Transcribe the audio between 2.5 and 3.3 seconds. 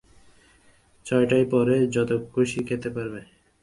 খেতে পারবে।